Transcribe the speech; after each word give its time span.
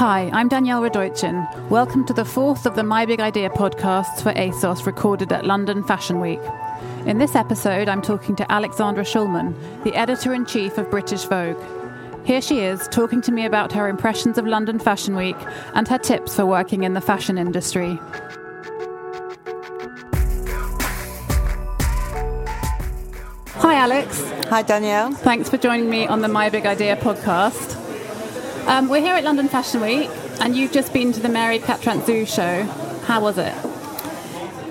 Hi, 0.00 0.30
I'm 0.32 0.48
Danielle 0.48 0.80
Radojcin. 0.80 1.68
Welcome 1.68 2.06
to 2.06 2.14
the 2.14 2.24
fourth 2.24 2.64
of 2.64 2.74
the 2.74 2.82
My 2.82 3.04
Big 3.04 3.20
Idea 3.20 3.50
podcasts 3.50 4.22
for 4.22 4.32
ASOS 4.32 4.86
recorded 4.86 5.30
at 5.30 5.44
London 5.44 5.84
Fashion 5.84 6.20
Week. 6.20 6.40
In 7.04 7.18
this 7.18 7.36
episode, 7.36 7.86
I'm 7.86 8.00
talking 8.00 8.34
to 8.36 8.50
Alexandra 8.50 9.04
Shulman, 9.04 9.54
the 9.84 9.94
editor 9.94 10.32
in 10.32 10.46
chief 10.46 10.78
of 10.78 10.90
British 10.90 11.24
Vogue. 11.24 11.62
Here 12.24 12.40
she 12.40 12.60
is, 12.60 12.88
talking 12.88 13.20
to 13.20 13.30
me 13.30 13.44
about 13.44 13.72
her 13.72 13.90
impressions 13.90 14.38
of 14.38 14.46
London 14.46 14.78
Fashion 14.78 15.16
Week 15.16 15.36
and 15.74 15.86
her 15.86 15.98
tips 15.98 16.34
for 16.34 16.46
working 16.46 16.84
in 16.84 16.94
the 16.94 17.02
fashion 17.02 17.36
industry. 17.36 17.98
Hi, 23.56 23.74
Alex. 23.74 24.26
Hi, 24.48 24.62
Danielle. 24.62 25.12
Thanks 25.12 25.50
for 25.50 25.58
joining 25.58 25.90
me 25.90 26.06
on 26.06 26.22
the 26.22 26.28
My 26.28 26.48
Big 26.48 26.64
Idea 26.64 26.96
podcast. 26.96 27.79
Um, 28.70 28.88
we're 28.88 29.00
here 29.00 29.16
at 29.16 29.24
London 29.24 29.48
Fashion 29.48 29.80
Week, 29.80 30.08
and 30.40 30.56
you've 30.56 30.70
just 30.70 30.92
been 30.92 31.10
to 31.10 31.18
the 31.18 31.28
Mary 31.28 31.58
Katrantzou 31.58 32.24
show. 32.24 32.62
How 33.04 33.20
was 33.20 33.36
it? 33.36 33.52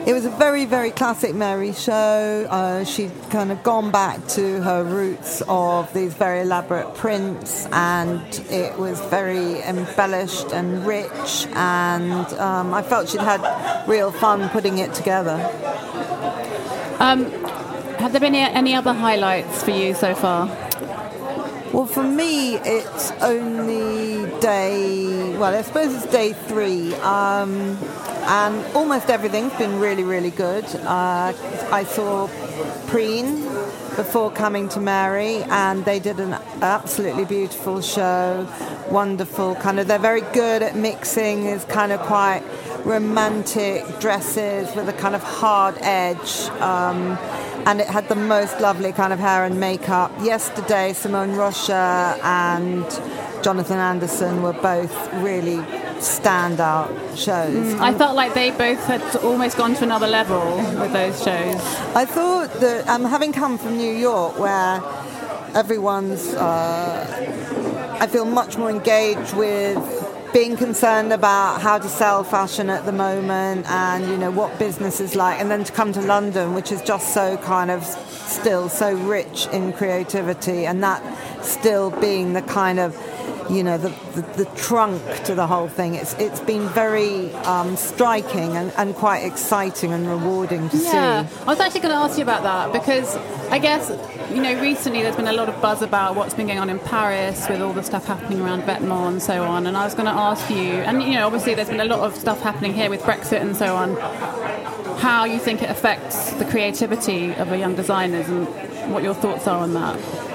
It 0.07 0.13
was 0.13 0.23
a 0.23 0.29
very, 0.29 0.63
very 0.63 0.89
classic 0.91 1.35
Mary 1.35 1.73
show. 1.73 2.47
Uh, 2.49 2.85
she'd 2.85 3.11
kind 3.29 3.51
of 3.51 3.61
gone 3.61 3.91
back 3.91 4.25
to 4.29 4.61
her 4.61 4.85
roots 4.85 5.43
of 5.49 5.93
these 5.93 6.13
very 6.13 6.39
elaborate 6.39 6.95
prints, 6.95 7.65
and 7.73 8.21
it 8.49 8.79
was 8.79 9.01
very 9.07 9.61
embellished 9.63 10.53
and 10.53 10.87
rich. 10.87 11.45
And 11.53 12.25
um, 12.39 12.73
I 12.73 12.81
felt 12.81 13.09
she'd 13.09 13.19
had 13.19 13.85
real 13.85 14.13
fun 14.13 14.47
putting 14.47 14.77
it 14.77 14.93
together. 14.93 15.35
Um, 17.01 17.29
have 17.99 18.13
there 18.13 18.21
been 18.21 18.33
any 18.33 18.75
other 18.75 18.93
highlights 18.93 19.61
for 19.61 19.71
you 19.71 19.93
so 19.93 20.15
far? 20.15 20.68
Well, 21.71 21.85
for 21.85 22.03
me, 22.03 22.55
it's 22.55 23.11
only 23.21 24.25
day, 24.39 25.37
well, 25.37 25.55
I 25.55 25.61
suppose 25.61 25.93
it's 25.93 26.11
day 26.11 26.33
three. 26.33 26.95
Um, 26.95 27.77
and 28.23 28.65
almost 28.75 29.09
everything's 29.09 29.53
been 29.53 29.79
really, 29.79 30.03
really 30.03 30.31
good. 30.31 30.65
Uh, 30.65 31.31
I 31.71 31.83
saw 31.83 32.27
Preen 32.87 33.43
before 33.95 34.31
coming 34.31 34.67
to 34.69 34.79
Mary, 34.79 35.43
and 35.43 35.85
they 35.85 35.99
did 35.99 36.19
an 36.19 36.33
absolutely 36.61 37.25
beautiful 37.25 37.81
show. 37.81 38.47
Wonderful, 38.89 39.53
kind 39.55 39.79
of. 39.79 39.87
They're 39.87 39.99
very 39.99 40.21
good 40.33 40.63
at 40.63 40.75
mixing. 40.75 41.45
Is 41.45 41.65
kind 41.65 41.91
of 41.91 41.99
quite 42.01 42.41
romantic 42.83 43.85
dresses 43.99 44.73
with 44.75 44.89
a 44.89 44.93
kind 44.93 45.13
of 45.13 45.21
hard 45.21 45.75
edge. 45.81 46.49
Um, 46.61 47.17
and 47.69 47.79
it 47.81 47.87
had 47.87 48.09
the 48.09 48.15
most 48.15 48.59
lovely 48.59 48.91
kind 48.91 49.13
of 49.13 49.19
hair 49.19 49.45
and 49.45 49.59
makeup. 49.59 50.11
Yesterday, 50.23 50.91
Simone 50.91 51.35
Rocha 51.35 52.17
and 52.23 52.83
Jonathan 53.43 53.77
Anderson 53.77 54.41
were 54.41 54.53
both 54.53 54.91
really 55.21 55.57
standout 55.99 56.89
shows. 57.15 57.75
Mm, 57.75 57.79
I 57.79 57.93
felt 57.93 58.15
like 58.15 58.33
they 58.33 58.49
both 58.49 58.83
had 58.85 59.03
almost 59.17 59.55
gone 59.55 59.75
to 59.75 59.83
another 59.83 60.07
level 60.07 60.57
with 60.81 60.93
those 60.93 61.23
shows. 61.23 61.61
I 61.95 62.05
thought 62.05 62.51
that, 62.59 62.87
um, 62.87 63.05
having 63.05 63.33
come 63.33 63.59
from 63.59 63.77
New 63.77 63.93
York, 63.93 64.39
where 64.39 64.81
everyone's, 65.53 66.33
uh, 66.33 67.97
I 67.99 68.07
feel 68.07 68.25
much 68.25 68.57
more 68.57 68.71
engaged 68.71 69.35
with 69.35 69.77
being 70.33 70.55
concerned 70.55 71.11
about 71.11 71.61
how 71.61 71.77
to 71.77 71.87
sell 71.87 72.23
fashion 72.23 72.69
at 72.69 72.85
the 72.85 72.91
moment 72.91 73.65
and 73.69 74.05
you 74.07 74.17
know 74.17 74.31
what 74.31 74.57
business 74.59 74.99
is 74.99 75.15
like 75.15 75.39
and 75.39 75.49
then 75.49 75.63
to 75.63 75.71
come 75.71 75.91
to 75.91 76.01
London 76.01 76.53
which 76.53 76.71
is 76.71 76.81
just 76.81 77.13
so 77.13 77.37
kind 77.37 77.71
of 77.71 77.83
still 77.83 78.69
so 78.69 78.93
rich 78.93 79.47
in 79.47 79.73
creativity 79.73 80.65
and 80.65 80.83
that 80.83 81.01
still 81.43 81.89
being 81.99 82.33
the 82.33 82.41
kind 82.43 82.79
of 82.79 82.95
you 83.49 83.63
know 83.63 83.77
the, 83.77 83.89
the, 84.13 84.43
the 84.43 84.45
trunk 84.55 85.01
to 85.23 85.33
the 85.33 85.47
whole 85.47 85.67
thing 85.67 85.95
it's 85.95 86.13
it's 86.15 86.39
been 86.41 86.67
very 86.69 87.33
um, 87.45 87.75
striking 87.75 88.55
and, 88.55 88.71
and 88.77 88.93
quite 88.95 89.19
exciting 89.19 89.91
and 89.91 90.07
rewarding 90.07 90.69
to 90.69 90.77
yeah. 90.77 91.25
see 91.25 91.41
I 91.41 91.45
was 91.45 91.59
actually 91.59 91.81
going 91.81 91.93
to 91.93 91.99
ask 91.99 92.17
you 92.17 92.23
about 92.23 92.43
that 92.43 92.71
because 92.71 93.15
I 93.49 93.57
guess 93.57 93.89
you 94.31 94.41
know 94.41 94.61
recently 94.61 95.01
there's 95.01 95.15
been 95.15 95.27
a 95.27 95.33
lot 95.33 95.49
of 95.49 95.59
buzz 95.61 95.81
about 95.81 96.15
what's 96.15 96.33
been 96.35 96.47
going 96.47 96.59
on 96.59 96.69
in 96.69 96.77
Paris 96.79 97.47
with 97.49 97.61
all 97.61 97.73
the 97.73 97.81
stuff 97.81 98.05
happening 98.05 98.39
around 98.41 98.61
Vetements 98.61 99.07
and 99.07 99.21
so 99.21 99.43
on 99.43 99.65
and 99.65 99.75
I 99.75 99.85
was 99.85 99.95
going 99.95 100.05
to 100.05 100.11
ask 100.11 100.49
you 100.49 100.57
and 100.57 101.01
you 101.01 101.13
know 101.13 101.25
obviously 101.25 101.55
there's 101.55 101.69
been 101.69 101.79
a 101.79 101.85
lot 101.85 101.99
of 101.99 102.15
stuff 102.15 102.39
happening 102.41 102.73
here 102.73 102.89
with 102.89 103.01
Brexit 103.01 103.41
and 103.41 103.55
so 103.55 103.75
on 103.75 103.95
how 104.99 105.25
you 105.25 105.39
think 105.39 105.63
it 105.63 105.69
affects 105.69 106.33
the 106.33 106.45
creativity 106.45 107.33
of 107.33 107.49
the 107.49 107.57
young 107.57 107.75
designers 107.75 108.27
and 108.29 108.47
what 108.93 109.01
your 109.01 109.15
thoughts 109.15 109.47
are 109.47 109.61
on 109.61 109.73
that 109.73 110.28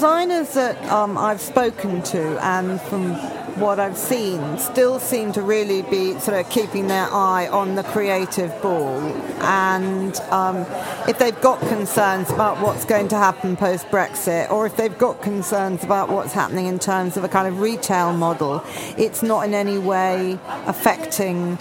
designers 0.00 0.54
that 0.54 0.82
um, 0.90 1.18
I've 1.18 1.42
spoken 1.42 2.02
to 2.04 2.42
and 2.42 2.80
from 2.80 3.12
what 3.60 3.78
I've 3.78 3.98
seen 3.98 4.56
still 4.56 4.98
seem 4.98 5.30
to 5.32 5.42
really 5.42 5.82
be 5.82 6.18
sort 6.20 6.40
of 6.40 6.48
keeping 6.48 6.88
their 6.88 7.06
eye 7.12 7.48
on 7.48 7.74
the 7.74 7.82
creative 7.82 8.50
ball. 8.62 8.98
And 9.42 10.16
um, 10.30 10.64
if 11.06 11.18
they've 11.18 11.38
got 11.42 11.60
concerns 11.68 12.30
about 12.30 12.62
what's 12.62 12.86
going 12.86 13.08
to 13.08 13.16
happen 13.16 13.58
post 13.58 13.88
Brexit, 13.88 14.50
or 14.50 14.64
if 14.64 14.74
they've 14.74 14.96
got 14.96 15.20
concerns 15.20 15.84
about 15.84 16.08
what's 16.08 16.32
happening 16.32 16.64
in 16.64 16.78
terms 16.78 17.18
of 17.18 17.24
a 17.24 17.28
kind 17.28 17.46
of 17.46 17.60
retail 17.60 18.14
model, 18.14 18.64
it's 18.96 19.22
not 19.22 19.44
in 19.44 19.52
any 19.52 19.76
way 19.76 20.38
affecting 20.64 21.56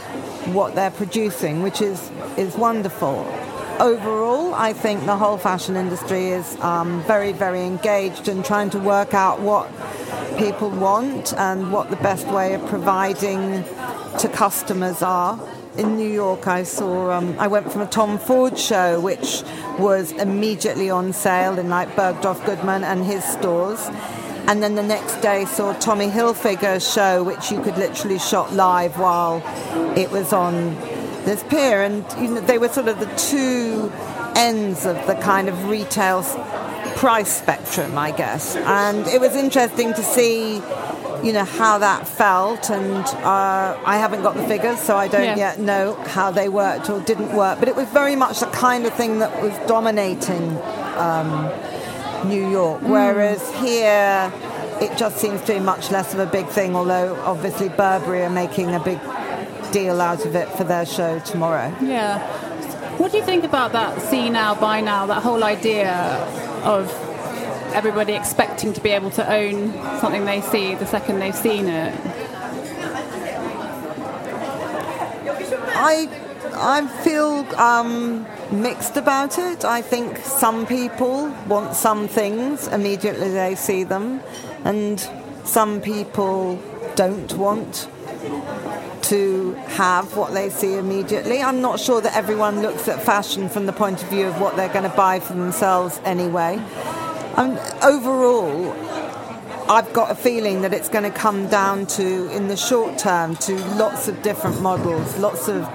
what 0.53 0.75
they're 0.75 0.91
producing, 0.91 1.61
which 1.61 1.81
is, 1.81 2.09
is 2.37 2.55
wonderful 2.55 3.25
overall, 3.79 4.53
I 4.53 4.73
think 4.73 5.05
the 5.05 5.15
whole 5.15 5.37
fashion 5.37 5.75
industry 5.75 6.27
is 6.27 6.55
um, 6.59 7.01
very, 7.03 7.31
very 7.31 7.65
engaged 7.65 8.27
in 8.27 8.43
trying 8.43 8.69
to 8.71 8.79
work 8.79 9.13
out 9.13 9.39
what 9.39 9.69
people 10.37 10.69
want 10.69 11.33
and 11.33 11.71
what 11.71 11.89
the 11.89 11.95
best 11.97 12.27
way 12.27 12.53
of 12.53 12.65
providing 12.67 13.63
to 14.19 14.29
customers 14.33 15.01
are. 15.01 15.39
In 15.77 15.95
New 15.95 16.09
York, 16.09 16.47
I 16.47 16.63
saw, 16.63 17.11
um, 17.11 17.35
I 17.39 17.47
went 17.47 17.71
from 17.71 17.81
a 17.81 17.87
Tom 17.87 18.17
Ford 18.17 18.57
show, 18.57 18.99
which 18.99 19.43
was 19.77 20.11
immediately 20.13 20.89
on 20.89 21.13
sale 21.13 21.57
in 21.57 21.69
like 21.69 21.89
Bergdorf 21.95 22.45
Goodman 22.45 22.83
and 22.83 23.05
his 23.05 23.23
stores. 23.23 23.87
And 24.47 24.63
then 24.63 24.75
the 24.75 24.83
next 24.83 25.21
day 25.21 25.45
saw 25.45 25.73
Tommy 25.73 26.07
Hilfiger's 26.07 26.91
show, 26.91 27.23
which 27.23 27.51
you 27.51 27.61
could 27.61 27.77
literally 27.77 28.19
shop 28.19 28.51
live 28.51 28.97
while 28.97 29.43
it 29.95 30.09
was 30.11 30.33
on 30.33 30.75
this 31.25 31.43
pier, 31.43 31.81
and 31.81 32.05
you 32.21 32.35
know, 32.35 32.41
they 32.41 32.57
were 32.57 32.69
sort 32.69 32.87
of 32.87 32.99
the 32.99 33.13
two 33.15 33.91
ends 34.35 34.85
of 34.85 34.95
the 35.07 35.15
kind 35.15 35.49
of 35.49 35.69
retail 35.69 36.23
price 36.95 37.37
spectrum, 37.37 37.97
I 37.97 38.11
guess. 38.11 38.55
And 38.55 39.07
it 39.07 39.21
was 39.21 39.35
interesting 39.35 39.93
to 39.93 40.03
see, 40.03 40.55
you 41.23 41.33
know, 41.33 41.45
how 41.45 41.77
that 41.77 42.07
felt. 42.07 42.69
And 42.69 43.05
uh, 43.23 43.81
I 43.85 43.97
haven't 43.97 44.21
got 44.21 44.35
the 44.35 44.43
figures, 44.43 44.79
so 44.79 44.97
I 44.97 45.07
don't 45.07 45.23
yeah. 45.23 45.37
yet 45.37 45.59
know 45.59 45.93
how 46.07 46.31
they 46.31 46.49
worked 46.49 46.89
or 46.89 46.99
didn't 47.01 47.33
work. 47.33 47.59
But 47.59 47.69
it 47.69 47.75
was 47.75 47.87
very 47.89 48.15
much 48.15 48.39
the 48.39 48.47
kind 48.47 48.85
of 48.85 48.93
thing 48.93 49.19
that 49.19 49.41
was 49.41 49.53
dominating 49.67 50.57
um, 50.97 51.51
New 52.27 52.49
York, 52.49 52.81
mm. 52.81 52.89
whereas 52.89 53.49
here 53.55 54.31
it 54.81 54.97
just 54.97 55.17
seems 55.17 55.41
to 55.41 55.53
be 55.53 55.59
much 55.59 55.91
less 55.91 56.13
of 56.13 56.19
a 56.19 56.25
big 56.25 56.47
thing. 56.47 56.75
Although 56.75 57.15
obviously 57.23 57.69
Burberry 57.69 58.23
are 58.23 58.29
making 58.29 58.73
a 58.75 58.79
big 58.79 58.99
deal 59.71 60.01
out 60.01 60.25
of 60.25 60.35
it 60.35 60.49
for 60.49 60.63
their 60.63 60.85
show 60.85 61.19
tomorrow. 61.19 61.73
Yeah. 61.81 62.19
What 62.97 63.11
do 63.11 63.17
you 63.17 63.23
think 63.23 63.43
about 63.43 63.71
that 63.73 64.01
see 64.01 64.29
now, 64.29 64.55
buy 64.55 64.81
now, 64.81 65.05
that 65.05 65.23
whole 65.23 65.43
idea 65.43 65.93
of 66.63 66.91
everybody 67.73 68.13
expecting 68.13 68.73
to 68.73 68.81
be 68.81 68.89
able 68.89 69.11
to 69.11 69.31
own 69.31 69.71
something 69.99 70.25
they 70.25 70.41
see 70.41 70.75
the 70.75 70.85
second 70.85 71.19
they've 71.19 71.35
seen 71.35 71.67
it? 71.67 71.93
I 75.75 76.09
I 76.61 76.87
feel 77.03 77.45
um, 77.55 78.27
mixed 78.51 78.97
about 78.97 79.37
it. 79.37 79.63
I 79.63 79.81
think 79.81 80.17
some 80.17 80.65
people 80.65 81.29
want 81.47 81.73
some 81.75 82.09
things 82.09 82.67
immediately 82.67 83.29
they 83.29 83.55
see 83.55 83.85
them, 83.85 84.19
and 84.65 84.99
some 85.45 85.79
people 85.79 86.59
don't 86.95 87.31
want 87.37 87.87
to 89.09 89.53
have 89.67 90.15
what 90.15 90.33
they 90.33 90.49
see 90.49 90.75
immediately. 90.75 91.41
I'm 91.41 91.61
not 91.61 91.79
sure 91.79 91.99
that 92.01 92.15
everyone 92.15 92.61
looks 92.61 92.87
at 92.87 93.01
fashion 93.01 93.49
from 93.49 93.65
the 93.65 93.73
point 93.73 94.03
of 94.03 94.09
view 94.09 94.27
of 94.27 94.39
what 94.39 94.55
they're 94.55 94.71
going 94.71 94.89
to 94.89 94.95
buy 94.95 95.19
for 95.19 95.33
themselves 95.33 95.99
anyway. 96.03 96.57
And 97.35 97.57
overall, 97.83 98.71
I've 99.69 99.91
got 99.93 100.11
a 100.11 100.15
feeling 100.15 100.61
that 100.61 100.73
it's 100.73 100.89
going 100.89 101.03
to 101.03 101.17
come 101.17 101.47
down 101.47 101.87
to, 101.87 102.31
in 102.35 102.47
the 102.47 102.57
short 102.57 102.97
term, 102.97 103.35
to 103.37 103.55
lots 103.75 104.07
of 104.07 104.21
different 104.21 104.61
models, 104.61 105.17
lots 105.17 105.47
of 105.47 105.67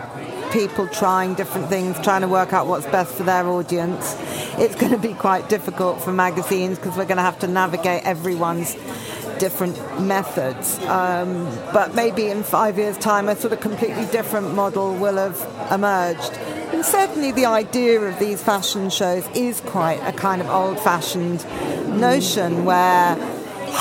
people 0.53 0.87
trying 0.87 1.35
different 1.35 1.69
things, 1.69 1.99
trying 2.01 2.21
to 2.21 2.29
work 2.29 2.53
out 2.53 2.69
what's 2.69 2.87
best 2.87 3.13
for 3.15 3.25
their 3.25 3.47
audience. 3.49 4.17
It's 4.59 4.77
going 4.77 4.93
to 4.93 4.99
be 4.99 5.15
quite 5.15 5.49
difficult 5.49 6.01
for 6.01 6.13
magazines 6.13 6.79
because 6.79 6.97
we're 6.97 7.07
going 7.07 7.17
to 7.17 7.23
have 7.23 7.41
to 7.41 7.49
navigate 7.49 8.05
everyone's 8.05 8.77
different 9.45 9.77
methods. 10.01 10.79
Um, 10.87 11.45
but 11.71 11.95
maybe 11.95 12.31
in 12.31 12.43
five 12.43 12.79
years' 12.79 12.97
time, 12.97 13.29
a 13.29 13.37
sort 13.37 13.53
of 13.53 13.61
completely 13.61 14.07
different 14.07 14.55
model 14.55 14.95
will 14.95 15.17
have 15.17 15.39
emerged. 15.71 16.33
And 16.73 16.83
certainly, 16.83 17.31
the 17.31 17.45
idea 17.45 18.01
of 18.01 18.19
these 18.19 18.43
fashion 18.43 18.89
shows 18.89 19.29
is 19.35 19.61
quite 19.61 20.01
a 20.13 20.13
kind 20.13 20.41
of 20.41 20.49
old 20.49 20.81
fashioned 20.81 21.45
notion 22.01 22.65
where 22.65 23.17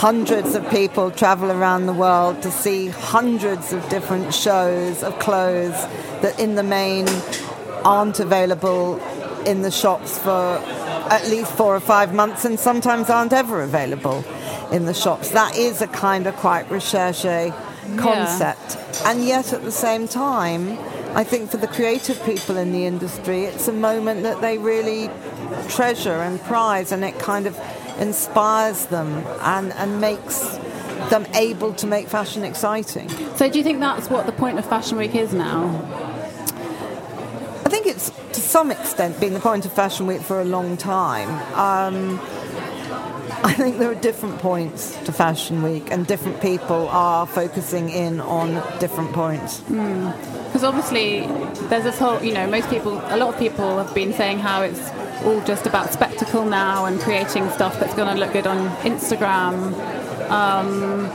hundreds 0.07 0.54
of 0.54 0.69
people 0.69 1.12
travel 1.12 1.50
around 1.50 1.86
the 1.86 1.94
world 1.94 2.42
to 2.42 2.51
see 2.51 2.89
hundreds 2.89 3.71
of 3.71 3.88
different 3.88 4.33
shows 4.33 5.01
of 5.01 5.18
clothes 5.19 5.80
that 6.24 6.38
in 6.42 6.56
the 6.56 6.63
main 6.63 7.07
aren't 7.86 8.19
available 8.19 9.00
in 9.45 9.62
the 9.62 9.71
shops 9.71 10.18
for 10.18 10.60
at 11.10 11.25
least 11.30 11.51
four 11.54 11.74
or 11.74 11.80
five 11.80 12.13
months 12.13 12.44
and 12.44 12.60
sometimes 12.60 13.10
aren't 13.10 13.31
ever 13.31 13.62
available 13.62 14.25
in 14.71 14.86
the 14.86 14.94
shops. 14.94 15.30
That 15.31 15.56
is 15.57 15.81
a 15.81 15.88
kind 15.88 16.27
of 16.27 16.36
quite 16.36 16.69
recherche 16.69 17.54
concept. 17.98 18.75
Yeah. 18.75 19.12
And 19.12 19.25
yet 19.25 19.54
at 19.54 19.63
the 19.63 19.71
same 19.71 20.07
time, 20.07 20.77
I 21.15 21.24
think 21.24 21.51
for 21.51 21.57
the 21.57 21.68
creative 21.68 22.24
people 22.24 22.57
in 22.57 22.71
the 22.71 22.86
industry, 22.86 23.44
it's 23.44 23.68
a 23.68 23.74
moment 23.74 24.24
that 24.24 24.42
they 24.42 24.57
really 24.57 25.10
treasure 25.69 26.21
and 26.21 26.42
prize, 26.42 26.92
and 26.92 27.04
it 27.04 27.19
kind 27.19 27.45
of 27.45 27.60
inspires 28.00 28.88
them 28.88 29.24
and, 29.42 29.71
and 29.74 30.01
makes 30.01 30.39
them 31.10 31.27
able 31.36 31.74
to 31.75 31.88
make 31.88 32.07
fashion 32.07 32.44
exciting. 32.44 33.10
So, 33.36 33.50
do 33.50 33.57
you 33.57 33.63
think 33.63 33.80
that's 33.80 34.10
what 34.10 34.25
the 34.25 34.31
point 34.31 34.57
of 34.57 34.65
Fashion 34.65 34.98
Week 34.98 35.15
is 35.15 35.33
now? 35.33 35.68
I 37.65 37.69
think 37.69 37.86
it's 37.88 38.10
to 38.10 38.42
some 38.42 38.71
extent 38.71 39.19
been 39.19 39.33
the 39.33 39.39
point 39.39 39.65
of 39.65 39.74
Fashion 39.74 40.07
Week 40.07 40.21
for 40.21 40.42
a 40.42 40.45
long 40.45 40.77
time. 40.77 41.30
Um, 41.54 42.19
I 43.44 43.51
think 43.54 43.78
there 43.78 43.92
are 43.92 43.95
different 43.95 44.40
points 44.40 44.95
to 45.04 45.12
Fashion 45.12 45.63
Week, 45.63 45.92
and 45.92 46.07
different 46.07 46.42
people 46.42 46.88
are 46.88 47.28
focusing 47.28 47.90
in 47.90 48.22
on 48.22 48.54
different 48.80 49.12
points. 49.12 49.60
Because 49.60 50.62
mm. 50.62 50.63
obviously, 50.63 51.22
there's 51.68 51.84
this 51.84 52.00
whole, 52.00 52.24
you 52.24 52.34
know, 52.34 52.48
most 52.48 52.69
people, 52.69 52.94
a 52.94 53.18
lot 53.18 53.34
of 53.34 53.38
people 53.38 53.78
have 53.78 53.94
been 53.94 54.13
saying 54.13 54.40
how 54.40 54.62
it's 54.62 54.90
all 55.25 55.42
just 55.42 55.66
about 55.66 55.92
spectacle 55.92 56.45
now 56.45 56.86
and 56.86 57.01
creating 57.01 57.50
stuff 57.51 57.78
that's 57.80 57.94
going 57.95 58.13
to 58.13 58.19
look 58.19 58.31
good 58.31 58.48
on 58.48 58.69
Instagram. 58.78 59.74
Um, 60.30 61.10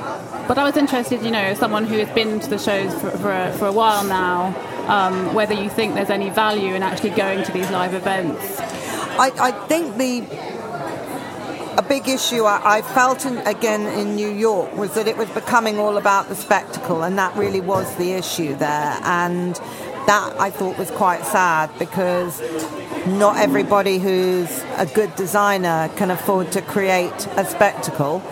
but 0.47 0.59
I 0.59 0.65
was 0.65 0.77
interested, 0.77 1.23
you 1.23 1.31
know, 1.31 1.39
as 1.39 1.59
someone 1.59 1.87
who 1.87 1.99
has 1.99 2.11
been 2.15 2.41
to 2.41 2.51
the 2.51 2.59
shows 2.59 2.93
for, 3.01 3.11
for, 3.11 3.33
a, 3.33 3.53
for 3.55 3.67
a 3.67 3.73
while 3.73 4.05
now, 4.05 4.55
um, 4.87 5.35
whether 5.35 5.55
you 5.55 5.71
think 5.71 5.95
there's 5.95 6.11
any 6.11 6.31
value 6.31 6.75
in 6.75 6.83
actually 6.83 7.11
going 7.11 7.43
to 7.45 7.53
these 7.53 7.71
live 7.71 7.95
events. 7.95 8.59
I, 9.19 9.33
I 9.41 9.51
think 9.67 9.97
the 9.97 10.58
big 11.89 12.09
issue 12.09 12.45
I, 12.45 12.79
I 12.79 12.83
felt 12.83 13.25
in, 13.25 13.39
again 13.39 13.87
in 13.99 14.15
New 14.15 14.31
York 14.31 14.77
was 14.77 14.95
that 14.95 15.09
it 15.09 15.17
was 15.17 15.29
becoming 15.31 15.79
all 15.79 15.97
about 15.97 16.29
the 16.29 16.35
spectacle, 16.37 17.03
and 17.03 17.19
that 17.19 17.35
really 17.37 17.61
was 17.61 17.95
the 17.97 18.13
issue 18.13 18.55
there. 18.57 18.99
And 19.03 19.55
that 20.07 20.35
I 20.39 20.51
thought 20.51 20.79
was 20.79 20.91
quite 20.91 21.25
sad 21.25 21.71
because 21.79 22.41
not 23.07 23.37
everybody 23.37 23.99
who's 23.99 24.63
a 24.77 24.87
good 24.87 25.15
designer 25.17 25.91
can 25.97 26.11
afford 26.11 26.53
to 26.53 26.63
create 26.63 27.27
a 27.37 27.45
spectacle. 27.45 28.23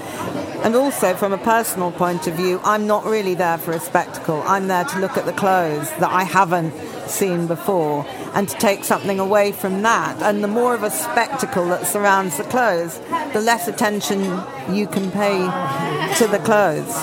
And 0.65 0.75
also, 0.75 1.15
from 1.15 1.33
a 1.33 1.39
personal 1.39 1.93
point 1.93 2.27
of 2.27 2.35
view, 2.35 2.61
I'm 2.65 2.87
not 2.87 3.05
really 3.05 3.35
there 3.35 3.59
for 3.59 3.73
a 3.73 3.79
spectacle. 3.79 4.43
I'm 4.47 4.67
there 4.69 4.85
to 4.85 4.99
look 4.99 5.17
at 5.17 5.25
the 5.25 5.33
clothes 5.33 5.91
that 6.01 6.11
I 6.11 6.25
haven't 6.25 6.73
seen 7.09 7.47
before 7.47 8.05
and 8.35 8.49
to 8.49 8.57
take 8.57 8.83
something 8.85 9.21
away 9.21 9.53
from 9.53 9.83
that. 9.83 10.21
And 10.23 10.43
the 10.43 10.49
more 10.49 10.75
of 10.75 10.83
a 10.83 10.91
spectacle 10.91 11.67
that 11.69 11.87
surrounds 11.87 12.37
the 12.37 12.45
clothes, 12.45 12.99
the 13.33 13.41
less 13.41 13.69
attention 13.69 14.21
you 14.75 14.87
can 14.87 15.11
pay 15.13 15.39
to 16.17 16.27
the 16.27 16.41
clothes. 16.45 16.95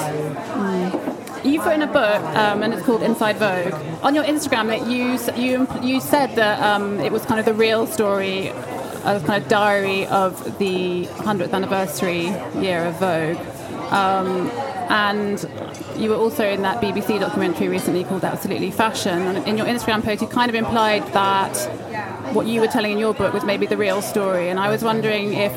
You've 1.44 1.66
written 1.66 1.82
a 1.82 1.88
book, 1.88 2.24
um, 2.38 2.64
and 2.64 2.74
it's 2.74 2.84
called 2.84 3.04
Inside 3.04 3.38
Vogue. 3.38 3.74
On 4.02 4.16
your 4.16 4.24
Instagram, 4.24 4.68
that 4.68 4.88
you 4.88 5.20
you 5.36 5.68
you 5.82 6.00
said 6.00 6.36
that 6.36 6.62
um, 6.62 7.00
it 7.02 7.12
was 7.12 7.26
kind 7.26 7.40
of 7.40 7.46
the 7.46 7.54
real 7.54 7.86
story, 7.86 8.48
a 8.48 9.22
kind 9.26 9.44
of 9.44 9.50
diary 9.50 10.06
of 10.08 10.58
the 10.58 11.06
100th 11.06 11.52
anniversary 11.52 12.28
year 12.62 12.86
of 12.86 12.96
Vogue. 12.96 13.38
Um, 13.92 14.50
and 14.90 15.46
you 15.98 16.10
were 16.10 16.16
also 16.16 16.46
in 16.46 16.62
that 16.62 16.82
BBC 16.82 17.20
documentary 17.20 17.68
recently 17.68 18.04
called 18.06 18.24
Absolutely 18.24 18.72
Fashion. 18.72 19.22
And 19.22 19.48
in 19.48 19.58
your 19.58 19.68
Instagram 19.68 20.04
post, 20.04 20.22
you 20.22 20.28
kind 20.28 20.50
of 20.50 20.56
implied 20.56 21.06
that 21.14 21.56
what 22.34 22.48
you 22.48 22.62
were 22.62 22.68
telling 22.68 22.94
in 22.94 23.00
your 23.00 23.14
book 23.14 23.34
was 23.34 23.44
maybe 23.44 23.66
the 23.66 23.78
real 23.78 24.02
story. 24.02 24.50
And 24.50 24.60
I 24.60 24.70
was 24.70 24.84
wondering 24.84 25.34
if 25.34 25.54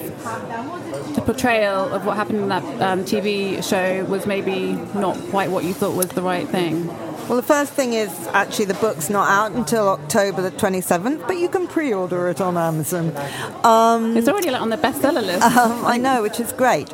the 1.17 1.23
portrayal 1.23 1.93
of 1.93 2.07
what 2.07 2.17
happened 2.17 2.39
in 2.39 2.49
that 2.49 2.63
um, 2.81 3.05
TV 3.05 3.63
show 3.69 4.05
was 4.05 4.27
maybe 4.27 4.73
not 4.95 5.17
quite 5.31 5.51
what 5.51 5.65
you 5.65 5.75
thought 5.75 5.97
was 5.97 6.07
the 6.11 6.23
right 6.23 6.47
thing. 6.49 6.87
Well, 7.27 7.37
the 7.37 7.43
first 7.43 7.73
thing 7.73 7.95
is 7.95 8.11
actually 8.29 8.67
the 8.67 8.75
book's 8.75 9.11
not 9.11 9.29
out 9.29 9.57
until 9.57 9.89
October 9.89 10.43
the 10.43 10.53
27th, 10.53 11.27
but 11.27 11.39
you 11.39 11.49
can 11.49 11.67
pre 11.67 11.93
order 11.93 12.29
it 12.29 12.41
on 12.41 12.57
Amazon. 12.57 13.17
Um, 13.65 14.17
it's 14.17 14.29
already 14.29 14.51
like, 14.51 14.63
on 14.63 14.71
the 14.71 14.77
bestseller 14.77 15.25
list. 15.25 15.43
Um, 15.43 15.85
I 15.87 15.97
know, 15.97 16.23
which 16.23 16.39
is 16.39 16.53
great. 16.53 16.93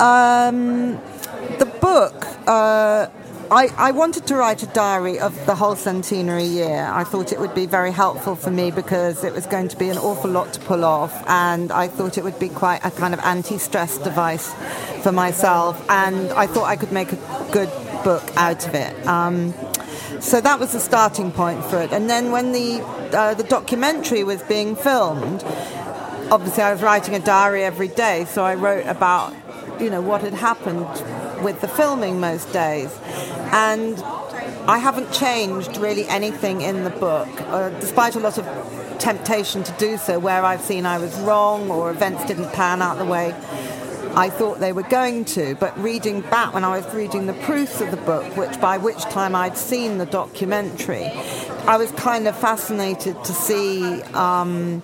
Um, 0.00 1.00
the 1.58 1.66
book. 1.80 2.26
Uh, 2.46 3.08
I, 3.50 3.68
I, 3.76 3.90
wanted 3.92 4.26
to 4.28 4.36
write 4.36 4.62
a 4.62 4.66
diary 4.66 5.18
of 5.18 5.46
the 5.46 5.54
whole 5.54 5.76
centenary 5.76 6.44
year. 6.44 6.84
I 6.92 7.04
thought 7.04 7.32
it 7.32 7.40
would 7.40 7.54
be 7.54 7.66
very 7.66 7.92
helpful 7.92 8.36
for 8.36 8.50
me 8.50 8.70
because 8.70 9.24
it 9.24 9.32
was 9.32 9.46
going 9.46 9.68
to 9.68 9.76
be 9.76 9.88
an 9.88 9.98
awful 9.98 10.30
lot 10.30 10.52
to 10.54 10.60
pull 10.60 10.84
off, 10.84 11.12
and 11.28 11.72
I 11.72 11.88
thought 11.88 12.18
it 12.18 12.24
would 12.24 12.38
be 12.38 12.48
quite 12.48 12.84
a 12.84 12.90
kind 12.90 13.14
of 13.14 13.20
anti 13.20 13.58
stress 13.58 13.98
device 13.98 14.52
for 15.02 15.12
myself, 15.12 15.84
and 15.90 16.32
I 16.32 16.46
thought 16.46 16.64
I 16.64 16.76
could 16.76 16.92
make 16.92 17.12
a 17.12 17.48
good 17.52 17.70
book 18.04 18.22
out 18.36 18.66
of 18.66 18.74
it. 18.74 19.06
Um, 19.06 19.54
so 20.20 20.40
that 20.40 20.60
was 20.60 20.72
the 20.72 20.80
starting 20.80 21.32
point 21.32 21.64
for 21.64 21.80
it. 21.80 21.92
And 21.92 22.08
then 22.08 22.30
when 22.30 22.52
the, 22.52 22.80
uh, 23.12 23.34
the 23.34 23.44
documentary 23.44 24.24
was 24.24 24.42
being 24.44 24.76
filmed, 24.76 25.42
obviously 26.32 26.62
I 26.62 26.72
was 26.72 26.82
writing 26.82 27.14
a 27.14 27.20
diary 27.20 27.62
every 27.62 27.88
day, 27.88 28.24
so 28.24 28.42
I 28.42 28.54
wrote 28.54 28.86
about 28.86 29.34
you 29.78 29.90
know 29.90 30.00
what 30.00 30.22
had 30.22 30.32
happened 30.32 30.88
with 31.44 31.60
the 31.60 31.68
filming 31.68 32.20
most 32.20 32.52
days. 32.52 32.90
And 33.52 34.02
I 34.66 34.78
haven't 34.78 35.12
changed 35.12 35.76
really 35.76 36.08
anything 36.08 36.62
in 36.62 36.84
the 36.84 36.90
book, 36.90 37.28
uh, 37.42 37.68
despite 37.80 38.14
a 38.14 38.20
lot 38.20 38.38
of 38.38 38.98
temptation 38.98 39.62
to 39.64 39.72
do 39.72 39.98
so 39.98 40.18
where 40.18 40.44
I've 40.44 40.62
seen 40.62 40.86
I 40.86 40.98
was 40.98 41.14
wrong 41.20 41.70
or 41.70 41.90
events 41.90 42.24
didn't 42.24 42.52
pan 42.52 42.80
out 42.80 42.96
the 42.98 43.04
way 43.04 43.34
I 44.14 44.30
thought 44.30 44.60
they 44.60 44.72
were 44.72 44.84
going 44.84 45.24
to. 45.36 45.54
But 45.56 45.76
reading 45.78 46.22
back 46.22 46.54
when 46.54 46.64
I 46.64 46.78
was 46.78 46.94
reading 46.94 47.26
the 47.26 47.34
proofs 47.34 47.80
of 47.82 47.90
the 47.90 47.96
book, 47.98 48.36
which 48.38 48.58
by 48.58 48.78
which 48.78 49.02
time 49.02 49.34
I'd 49.34 49.58
seen 49.58 49.98
the 49.98 50.06
documentary, 50.06 51.10
I 51.66 51.76
was 51.76 51.90
kind 51.92 52.26
of 52.26 52.34
fascinated 52.38 53.22
to 53.22 53.32
see. 53.32 54.00
Um, 54.14 54.82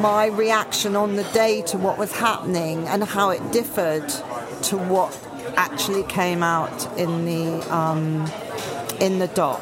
my 0.00 0.26
reaction 0.26 0.96
on 0.96 1.16
the 1.16 1.24
day 1.24 1.60
to 1.62 1.76
what 1.76 1.98
was 1.98 2.10
happening 2.12 2.88
and 2.88 3.04
how 3.04 3.28
it 3.30 3.52
differed 3.52 4.08
to 4.62 4.78
what 4.78 5.12
actually 5.56 6.02
came 6.04 6.42
out 6.42 6.98
in 6.98 7.26
the 7.26 7.74
um, 7.74 8.26
in 8.98 9.18
the 9.18 9.28
doc. 9.28 9.60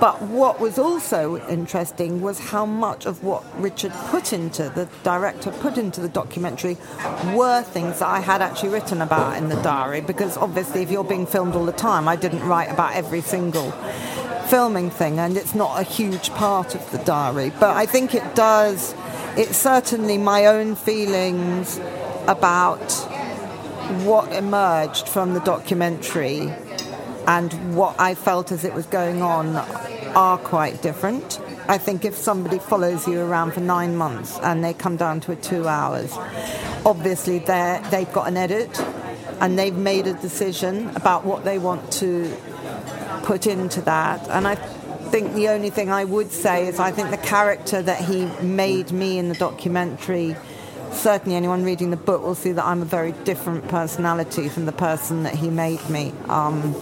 But 0.00 0.22
what 0.22 0.60
was 0.60 0.78
also 0.78 1.46
interesting 1.48 2.22
was 2.22 2.38
how 2.38 2.64
much 2.64 3.04
of 3.04 3.22
what 3.22 3.44
Richard 3.60 3.92
put 4.06 4.32
into 4.32 4.70
the 4.70 4.88
director 5.02 5.50
put 5.50 5.76
into 5.76 6.00
the 6.00 6.08
documentary 6.08 6.78
were 7.34 7.62
things 7.62 7.98
that 7.98 8.08
I 8.08 8.20
had 8.20 8.40
actually 8.40 8.70
written 8.70 9.02
about 9.02 9.36
in 9.36 9.50
the 9.50 9.60
diary. 9.62 10.00
Because 10.00 10.38
obviously, 10.38 10.82
if 10.82 10.90
you're 10.90 11.04
being 11.04 11.26
filmed 11.26 11.54
all 11.54 11.66
the 11.66 11.72
time, 11.72 12.08
I 12.08 12.16
didn't 12.16 12.42
write 12.46 12.70
about 12.70 12.94
every 12.94 13.20
single 13.20 13.72
filming 14.50 14.90
thing, 14.90 15.18
and 15.18 15.36
it's 15.36 15.54
not 15.54 15.78
a 15.78 15.84
huge 15.84 16.30
part 16.30 16.74
of 16.74 16.90
the 16.90 16.98
diary. 16.98 17.52
But 17.60 17.76
I 17.76 17.86
think 17.86 18.14
it 18.14 18.34
does. 18.34 18.94
It's 19.36 19.56
certainly 19.56 20.18
my 20.18 20.46
own 20.46 20.74
feelings 20.74 21.78
about 22.26 22.92
what 24.04 24.32
emerged 24.32 25.08
from 25.08 25.34
the 25.34 25.40
documentary 25.40 26.52
and 27.28 27.76
what 27.76 27.98
I 28.00 28.16
felt 28.16 28.50
as 28.50 28.64
it 28.64 28.74
was 28.74 28.86
going 28.86 29.22
on 29.22 29.56
are 30.16 30.36
quite 30.38 30.82
different. 30.82 31.40
I 31.68 31.78
think 31.78 32.04
if 32.04 32.16
somebody 32.16 32.58
follows 32.58 33.06
you 33.06 33.20
around 33.20 33.52
for 33.52 33.60
nine 33.60 33.96
months 33.96 34.36
and 34.42 34.64
they 34.64 34.74
come 34.74 34.96
down 34.96 35.20
to 35.20 35.32
a 35.32 35.36
two 35.36 35.68
hours, 35.68 36.12
obviously 36.84 37.38
they 37.38 37.80
they've 37.90 38.12
got 38.12 38.26
an 38.26 38.36
edit 38.36 38.80
and 39.40 39.56
they've 39.56 39.76
made 39.76 40.08
a 40.08 40.14
decision 40.14 40.88
about 40.96 41.24
what 41.24 41.44
they 41.44 41.58
want 41.58 41.92
to 41.92 42.36
put 43.22 43.46
into 43.46 43.80
that. 43.82 44.28
And 44.28 44.48
I 44.48 44.56
think 45.10 45.34
the 45.34 45.48
only 45.48 45.70
thing 45.70 45.90
I 45.90 46.04
would 46.04 46.30
say 46.30 46.68
is 46.68 46.78
I 46.78 46.90
think 46.90 47.10
the 47.10 47.18
character 47.18 47.82
that 47.82 48.04
he 48.04 48.26
made 48.42 48.92
me 48.92 49.18
in 49.18 49.28
the 49.28 49.34
documentary 49.34 50.36
certainly 50.92 51.36
anyone 51.36 51.64
reading 51.64 51.90
the 51.90 51.96
book 51.96 52.22
will 52.22 52.34
see 52.34 52.52
that 52.52 52.64
I'm 52.64 52.82
a 52.82 52.84
very 52.84 53.12
different 53.12 53.68
personality 53.68 54.48
from 54.48 54.66
the 54.66 54.72
person 54.72 55.22
that 55.22 55.34
he 55.34 55.50
made 55.50 55.88
me. 55.88 56.12
Um, 56.28 56.74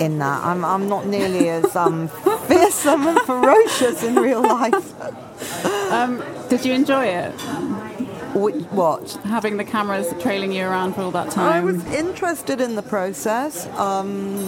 in 0.00 0.18
that, 0.18 0.44
I'm, 0.44 0.64
I'm 0.64 0.88
not 0.88 1.06
nearly 1.06 1.48
as 1.50 1.76
um, 1.76 2.08
fearsome 2.48 3.06
and 3.06 3.20
ferocious 3.20 4.02
in 4.02 4.16
real 4.16 4.42
life. 4.42 4.94
Um, 5.92 6.22
did 6.48 6.64
you 6.64 6.72
enjoy 6.72 7.04
it? 7.06 7.32
What? 8.32 9.12
Having 9.24 9.56
the 9.56 9.64
cameras 9.64 10.14
trailing 10.20 10.52
you 10.52 10.64
around 10.64 10.94
for 10.94 11.02
all 11.02 11.10
that 11.10 11.30
time. 11.32 11.52
I 11.52 11.60
was 11.60 11.84
interested 11.92 12.60
in 12.60 12.76
the 12.76 12.82
process. 12.82 13.66
Um, 13.78 14.38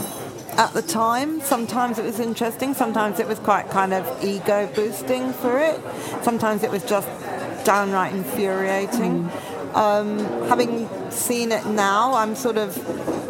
at 0.59 0.73
the 0.75 0.82
time, 0.82 1.40
sometimes 1.40 1.99
it 1.99 2.04
was 2.04 2.21
interesting, 2.21 2.75
sometimes 2.75 3.18
it 3.18 3.26
was 3.26 3.38
quite 3.38 3.71
kind 3.71 3.92
of 3.94 4.25
ego 4.25 4.71
boosting 4.75 5.32
for 5.32 5.59
it, 5.59 5.80
sometimes 6.23 6.62
it 6.62 6.71
was 6.71 6.85
just 6.85 7.09
downright 7.64 8.12
infuriating. 8.12 9.25
Mm. 9.25 9.75
Um, 9.75 10.18
having 10.49 10.88
seen 11.11 11.52
it 11.52 11.64
now, 11.66 12.14
I'm 12.14 12.35
sort 12.35 12.59
of 12.59 12.75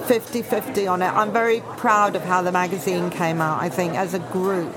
50 0.07 0.43
50 0.43 0.87
on 0.88 1.02
it. 1.02 1.07
I'm 1.07 1.33
very 1.33 1.61
proud 1.76 2.17
of 2.17 2.23
how 2.23 2.43
the 2.43 2.50
magazine 2.50 3.11
came 3.11 3.41
out. 3.41 3.62
I 3.62 3.69
think 3.69 3.95
as 3.95 4.14
a 4.14 4.19
group, 4.19 4.75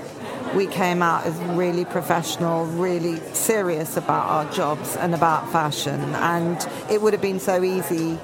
we 0.54 0.68
came 0.68 1.02
out 1.02 1.26
as 1.26 1.34
really 1.56 1.84
professional, 1.84 2.66
really 2.66 3.18
serious 3.34 3.96
about 3.96 4.28
our 4.28 4.52
jobs 4.52 4.96
and 4.96 5.14
about 5.14 5.50
fashion. 5.50 6.00
And 6.14 6.56
it 6.88 7.02
would 7.02 7.12
have 7.12 7.22
been 7.22 7.40
so 7.40 7.64
easy, 7.64 8.18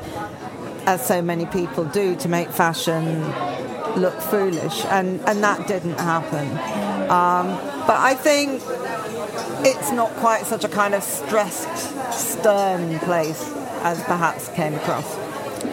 as 0.87 1.05
so 1.05 1.21
many 1.21 1.47
people 1.47 1.85
do, 1.85 2.15
to 2.17 2.29
make 2.29 2.51
fashion 2.51 3.05
look 3.97 4.21
foolish. 4.21 4.85
And, 4.87 5.21
and 5.29 5.43
that 5.43 5.67
didn't 5.67 5.99
happen. 5.99 6.49
Um, 7.11 7.47
but 7.87 7.97
I 7.97 8.15
think 8.15 8.63
it's 9.67 9.93
not 9.93 10.11
quite 10.17 10.47
such 10.47 10.65
a 10.65 10.69
kind 10.69 10.95
of 10.95 11.03
stressed, 11.03 12.13
stern 12.13 12.99
place 13.01 13.53
as 13.83 14.03
perhaps 14.05 14.49
came 14.51 14.75
across. 14.75 15.17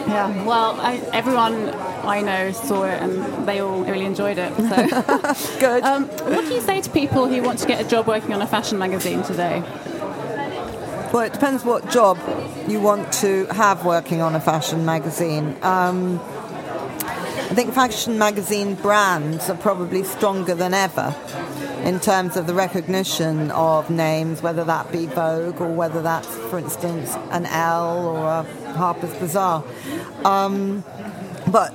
Yeah. 0.07 0.45
Well, 0.45 0.79
I, 0.79 0.97
everyone 1.13 1.69
I 2.05 2.21
know 2.21 2.51
saw 2.51 2.83
it 2.83 3.01
and 3.01 3.47
they 3.47 3.59
all 3.59 3.83
really 3.83 4.05
enjoyed 4.05 4.37
it. 4.37 4.55
So. 4.55 5.59
Good. 5.59 5.83
Um, 5.83 6.05
what 6.07 6.45
do 6.45 6.53
you 6.53 6.61
say 6.61 6.81
to 6.81 6.89
people 6.89 7.27
who 7.27 7.41
want 7.41 7.59
to 7.59 7.67
get 7.67 7.83
a 7.83 7.87
job 7.87 8.07
working 8.07 8.33
on 8.33 8.41
a 8.41 8.47
fashion 8.47 8.77
magazine 8.77 9.23
today? 9.23 9.61
Well, 11.11 11.23
it 11.23 11.33
depends 11.33 11.65
what 11.65 11.89
job 11.89 12.19
you 12.67 12.79
want 12.79 13.11
to 13.13 13.45
have 13.47 13.83
working 13.83 14.21
on 14.21 14.35
a 14.35 14.39
fashion 14.39 14.85
magazine. 14.85 15.57
Um, 15.63 16.19
I 17.49 17.55
think 17.55 17.73
fashion 17.73 18.19
magazine 18.19 18.75
brands 18.75 19.49
are 19.49 19.57
probably 19.57 20.03
stronger 20.03 20.53
than 20.53 20.75
ever 20.75 21.15
in 21.83 21.99
terms 21.99 22.37
of 22.37 22.45
the 22.45 22.53
recognition 22.53 23.49
of 23.49 23.89
names, 23.89 24.43
whether 24.43 24.63
that 24.65 24.91
be 24.91 25.07
Vogue 25.07 25.59
or 25.59 25.73
whether 25.73 26.03
that's, 26.03 26.27
for 26.27 26.59
instance, 26.59 27.15
an 27.31 27.47
Elle 27.47 28.07
or 28.07 28.27
a 28.27 28.73
Harper's 28.73 29.11
Bazaar. 29.15 29.63
Um, 30.23 30.83
but 31.51 31.73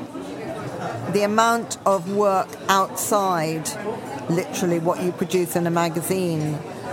the 1.13 1.23
amount 1.25 1.77
of 1.85 2.09
work 2.15 2.49
outside, 2.69 3.69
literally 4.31 4.79
what 4.79 5.03
you 5.03 5.11
produce 5.11 5.57
in 5.57 5.67
a 5.67 5.73
magazine, 5.73 6.53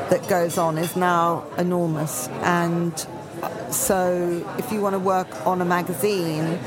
that 0.09 0.27
goes 0.27 0.57
on 0.57 0.79
is 0.79 0.95
now 0.95 1.45
enormous. 1.59 2.27
And 2.41 2.97
so, 3.69 4.43
if 4.57 4.71
you 4.71 4.81
want 4.81 4.95
to 4.95 4.99
work 4.99 5.27
on 5.45 5.61
a 5.61 5.65
magazine, 5.65 6.57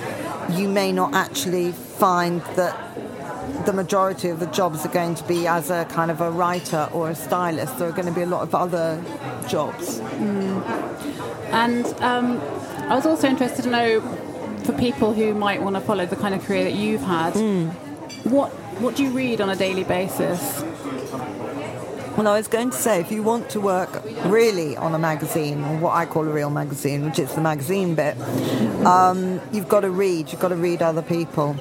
you 0.50 0.68
may 0.68 0.92
not 0.92 1.14
actually 1.14 1.72
find 1.72 2.40
that 2.56 2.74
the 3.66 3.72
majority 3.72 4.28
of 4.28 4.40
the 4.40 4.46
jobs 4.46 4.84
are 4.84 4.92
going 4.92 5.14
to 5.14 5.24
be 5.24 5.46
as 5.46 5.70
a 5.70 5.84
kind 5.86 6.10
of 6.10 6.20
a 6.20 6.30
writer 6.30 6.88
or 6.92 7.10
a 7.10 7.14
stylist. 7.14 7.78
There 7.78 7.88
are 7.88 7.92
going 7.92 8.08
to 8.08 8.12
be 8.12 8.22
a 8.22 8.26
lot 8.26 8.42
of 8.42 8.54
other 8.54 9.02
jobs. 9.48 10.00
Mm. 10.00 10.62
And 11.50 11.86
um, 12.02 12.40
I 12.90 12.94
was 12.94 13.06
also 13.06 13.28
interested 13.28 13.62
to 13.62 13.70
know 13.70 14.00
for 14.64 14.72
people 14.72 15.12
who 15.12 15.34
might 15.34 15.62
want 15.62 15.76
to 15.76 15.80
follow 15.80 16.06
the 16.06 16.16
kind 16.16 16.34
of 16.34 16.42
career 16.44 16.64
that 16.64 16.74
you've 16.74 17.02
had, 17.02 17.34
mm. 17.34 17.70
what 18.24 18.50
what 18.80 18.96
do 18.96 19.04
you 19.04 19.10
read 19.10 19.40
on 19.40 19.50
a 19.50 19.56
daily 19.56 19.84
basis? 19.84 20.62
Well, 22.16 22.28
I 22.28 22.36
was 22.36 22.46
going 22.46 22.70
to 22.70 22.76
say, 22.76 23.00
if 23.00 23.10
you 23.10 23.24
want 23.24 23.50
to 23.50 23.60
work 23.60 24.04
really 24.26 24.76
on 24.76 24.94
a 24.94 25.00
magazine, 25.00 25.64
or 25.64 25.78
what 25.78 25.94
I 25.94 26.06
call 26.06 26.22
a 26.28 26.30
real 26.30 26.48
magazine, 26.48 27.04
which 27.04 27.18
is 27.18 27.34
the 27.34 27.40
magazine 27.40 27.96
bit, 27.96 28.16
um, 28.86 29.40
you've 29.52 29.68
got 29.68 29.80
to 29.80 29.90
read. 29.90 30.30
You've 30.30 30.40
got 30.40 30.50
to 30.50 30.56
read 30.56 30.80
other 30.80 31.02
people. 31.02 31.56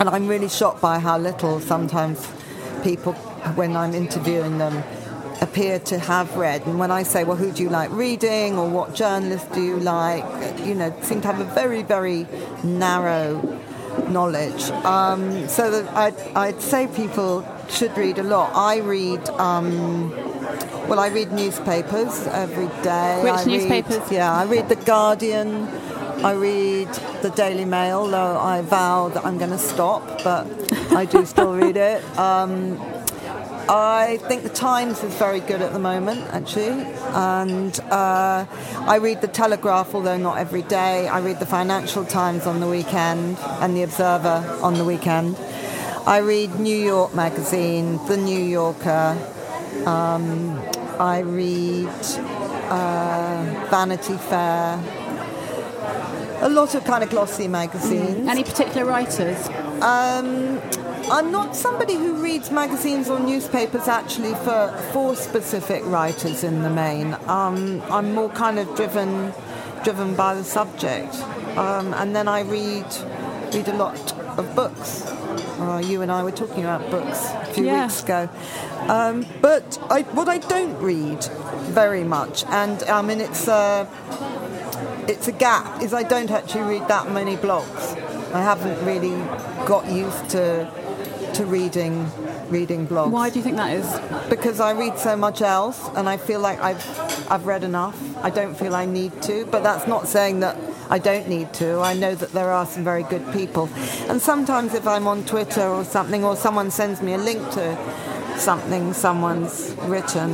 And 0.00 0.08
I'm 0.08 0.26
really 0.26 0.48
shocked 0.48 0.80
by 0.80 0.98
how 0.98 1.18
little 1.18 1.60
sometimes 1.60 2.26
people, 2.82 3.12
when 3.54 3.76
I'm 3.76 3.94
interviewing 3.94 4.58
them, 4.58 4.82
appear 5.40 5.78
to 5.78 6.00
have 6.00 6.36
read. 6.36 6.66
And 6.66 6.80
when 6.80 6.90
I 6.90 7.04
say, 7.04 7.22
well, 7.22 7.36
who 7.36 7.52
do 7.52 7.62
you 7.62 7.68
like 7.68 7.92
reading 7.92 8.58
or 8.58 8.68
what 8.68 8.92
journalist 8.92 9.52
do 9.52 9.62
you 9.62 9.78
like, 9.78 10.24
you 10.66 10.74
know, 10.74 10.92
seem 11.02 11.20
to 11.20 11.28
have 11.28 11.38
a 11.38 11.44
very, 11.54 11.84
very 11.84 12.26
narrow 12.64 13.40
knowledge. 14.08 14.68
Um, 14.84 15.48
so 15.48 15.70
that 15.70 15.94
I'd, 15.94 16.18
I'd, 16.36 16.60
say 16.60 16.86
people 16.88 17.46
should 17.70 17.96
read 17.96 18.18
a 18.18 18.22
lot. 18.22 18.52
I 18.54 18.78
read. 18.78 19.28
Um, 19.30 20.10
well, 20.88 21.00
I 21.00 21.08
read 21.08 21.32
newspapers 21.32 22.26
every 22.28 22.68
day. 22.82 23.20
Which 23.22 23.32
I 23.32 23.44
newspapers? 23.44 23.98
Read, 23.98 24.12
yeah, 24.12 24.32
I 24.32 24.44
read 24.44 24.68
The 24.68 24.76
Guardian. 24.76 25.68
I 26.24 26.32
read 26.32 26.88
the 27.22 27.30
Daily 27.30 27.64
Mail, 27.64 28.06
though 28.06 28.38
I 28.38 28.62
vow 28.62 29.08
that 29.10 29.24
I'm 29.24 29.36
going 29.36 29.50
to 29.50 29.58
stop, 29.58 30.24
but 30.24 30.46
I 30.92 31.04
do 31.04 31.26
still 31.26 31.54
read 31.54 31.76
it. 31.76 32.02
Um, 32.18 32.80
I 33.68 34.18
think 34.28 34.44
the 34.44 34.48
Times 34.48 35.02
is 35.02 35.12
very 35.16 35.40
good 35.40 35.60
at 35.60 35.72
the 35.72 35.78
moment, 35.80 36.20
actually, 36.32 36.68
and 37.14 37.78
uh, 37.90 38.46
I 38.48 38.98
read 39.02 39.20
the 39.20 39.28
Telegraph, 39.28 39.92
although 39.92 40.16
not 40.16 40.38
every 40.38 40.62
day. 40.62 41.08
I 41.08 41.18
read 41.18 41.40
the 41.40 41.46
Financial 41.46 42.04
Times 42.04 42.46
on 42.46 42.60
the 42.60 42.68
weekend 42.68 43.36
and 43.60 43.76
the 43.76 43.82
Observer 43.82 44.58
on 44.62 44.74
the 44.74 44.84
weekend. 44.84 45.36
I 46.06 46.18
read 46.18 46.60
New 46.60 46.76
York 46.76 47.16
Magazine, 47.16 47.98
The 48.06 48.16
New 48.16 48.38
Yorker. 48.38 49.18
Um, 49.86 50.56
I 51.00 51.18
read 51.18 51.88
uh, 51.88 53.66
Vanity 53.70 54.16
Fair. 54.16 54.80
A 56.42 56.48
lot 56.48 56.76
of 56.76 56.84
kind 56.84 57.02
of 57.02 57.10
glossy 57.10 57.48
magazines. 57.48 58.28
Any 58.28 58.44
particular 58.44 58.86
writers? 58.86 59.48
Um, 59.82 60.60
I'm 61.10 61.32
not 61.32 61.56
somebody 61.56 61.94
who 61.94 62.22
reads 62.22 62.52
magazines 62.52 63.10
or 63.10 63.18
newspapers 63.18 63.88
actually 63.88 64.34
for, 64.44 64.68
for 64.92 65.16
specific 65.16 65.84
writers 65.86 66.44
in 66.44 66.62
the 66.62 66.70
main. 66.70 67.14
Um, 67.26 67.82
I'm 67.90 68.14
more 68.14 68.30
kind 68.30 68.60
of 68.60 68.72
driven 68.76 69.32
driven 69.82 70.14
by 70.14 70.34
the 70.34 70.44
subject, 70.44 71.14
um, 71.56 71.94
and 71.94 72.14
then 72.14 72.26
I 72.26 72.40
read 72.42 72.86
read 73.56 73.68
a 73.68 73.76
lot 73.76 74.12
of 74.38 74.54
books. 74.54 75.06
Uh, 75.58 75.82
you 75.82 76.02
and 76.02 76.12
I 76.12 76.22
were 76.22 76.30
talking 76.30 76.62
about 76.64 76.90
books 76.90 77.30
a 77.30 77.44
few 77.54 77.64
yeah. 77.64 77.84
weeks 77.84 78.02
ago. 78.02 78.28
Um, 78.80 79.24
but 79.40 79.78
I, 79.90 80.02
what 80.02 80.28
I 80.28 80.38
don't 80.38 80.78
read 80.78 81.24
very 81.72 82.04
much, 82.04 82.44
and 82.48 82.82
I 82.82 83.00
mean 83.00 83.20
it's 83.20 83.48
a, 83.48 83.88
it's 85.08 85.26
a 85.26 85.32
gap, 85.32 85.82
is 85.82 85.94
I 85.94 86.02
don't 86.02 86.30
actually 86.30 86.64
read 86.64 86.86
that 86.88 87.10
many 87.10 87.36
blogs. 87.36 87.96
I 88.34 88.42
haven't 88.42 88.84
really 88.84 89.16
got 89.66 89.90
used 89.90 90.28
to 90.30 90.70
to 91.34 91.46
reading 91.46 92.10
reading 92.50 92.86
blogs. 92.86 93.10
Why 93.10 93.30
do 93.30 93.38
you 93.38 93.42
think 93.42 93.56
that 93.56 93.72
is? 93.72 94.28
Because 94.28 94.60
I 94.60 94.72
read 94.72 94.98
so 94.98 95.16
much 95.16 95.42
else, 95.42 95.88
and 95.96 96.08
I 96.08 96.16
feel 96.16 96.40
like 96.40 96.60
I've 96.60 96.84
I've 97.30 97.46
read 97.46 97.64
enough. 97.64 97.96
I 98.24 98.30
don't 98.30 98.54
feel 98.54 98.74
I 98.74 98.86
need 98.86 99.22
to, 99.22 99.46
but 99.46 99.62
that's 99.62 99.86
not 99.86 100.08
saying 100.08 100.40
that 100.40 100.56
I 100.90 100.98
don't 100.98 101.28
need 101.28 101.52
to. 101.54 101.80
I 101.80 101.94
know 101.94 102.14
that 102.14 102.32
there 102.32 102.50
are 102.50 102.66
some 102.66 102.84
very 102.84 103.02
good 103.04 103.32
people, 103.32 103.68
and 104.08 104.20
sometimes 104.20 104.74
if 104.74 104.86
I'm 104.86 105.06
on 105.06 105.24
Twitter 105.24 105.66
or 105.66 105.84
something, 105.84 106.24
or 106.24 106.36
someone 106.36 106.70
sends 106.70 107.02
me 107.02 107.14
a 107.14 107.18
link 107.18 107.50
to 107.52 107.76
something 108.38 108.92
someone's 108.92 109.74
written. 109.82 110.30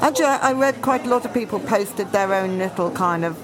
Actually, 0.00 0.26
I 0.26 0.52
read 0.52 0.80
quite 0.80 1.04
a 1.04 1.08
lot 1.08 1.24
of 1.24 1.34
people 1.34 1.60
posted 1.60 2.12
their 2.12 2.32
own 2.34 2.58
little 2.58 2.90
kind 2.90 3.24
of 3.24 3.36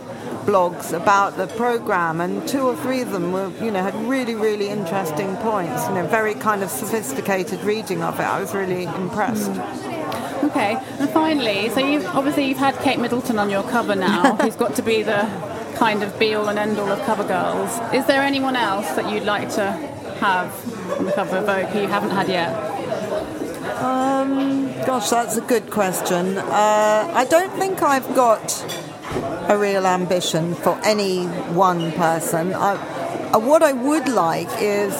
blogs 0.48 0.94
about 0.94 1.36
the 1.36 1.46
program, 1.46 2.22
and 2.22 2.48
two 2.48 2.62
or 2.62 2.74
three 2.76 3.02
of 3.02 3.10
them 3.10 3.32
were, 3.32 3.50
you 3.62 3.70
know, 3.70 3.82
had 3.82 3.94
really, 4.08 4.34
really 4.34 4.70
interesting 4.70 5.36
points. 5.36 5.86
You 5.88 5.96
know, 5.96 6.06
very 6.06 6.32
kind 6.32 6.62
of 6.62 6.70
sophisticated 6.70 7.60
reading 7.60 8.02
of 8.02 8.18
it. 8.18 8.22
I 8.22 8.40
was 8.40 8.54
really 8.54 8.84
impressed. 8.84 9.50
Mm. 9.50 10.44
Okay, 10.44 10.78
and 11.00 11.10
finally, 11.10 11.68
so 11.68 11.80
you've 11.80 12.06
obviously 12.06 12.48
you've 12.48 12.56
had 12.56 12.74
Kate 12.78 12.98
Middleton 12.98 13.38
on 13.38 13.50
your 13.50 13.62
cover 13.64 13.94
now, 13.94 14.36
who's 14.40 14.56
got 14.56 14.74
to 14.76 14.82
be 14.82 15.02
the 15.02 15.28
kind 15.76 16.02
of 16.02 16.18
be 16.18 16.34
all 16.34 16.48
and 16.48 16.58
end 16.58 16.78
all 16.78 16.90
of 16.90 16.98
cover 17.02 17.24
girls. 17.24 17.70
Is 17.92 18.06
there 18.06 18.22
anyone 18.22 18.56
else 18.56 18.88
that 18.92 19.12
you'd 19.12 19.24
like 19.24 19.50
to 19.50 19.70
have 20.20 20.50
on 20.98 21.04
the 21.04 21.12
cover 21.12 21.36
of 21.36 21.44
Vogue 21.44 21.66
who 21.66 21.82
you 21.82 21.88
haven't 21.88 22.10
had 22.10 22.26
yet? 22.26 22.54
Um, 23.82 24.72
gosh, 24.86 25.10
that's 25.10 25.36
a 25.36 25.42
good 25.42 25.70
question. 25.70 26.38
Uh, 26.38 27.12
I 27.14 27.26
don't 27.28 27.52
think 27.58 27.82
I've 27.82 28.14
got 28.14 28.42
a 29.48 29.56
real 29.56 29.86
ambition 29.86 30.54
for 30.54 30.78
any 30.84 31.24
one 31.24 31.90
person. 31.92 32.54
I, 32.54 32.74
uh, 33.32 33.38
what 33.38 33.62
I 33.62 33.72
would 33.72 34.06
like 34.06 34.48
is, 34.60 34.94